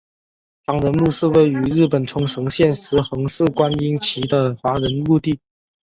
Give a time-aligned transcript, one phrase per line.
[0.65, 5.39] 唐人墓是位于日本冲绳县石垣市观音崎的华人墓地。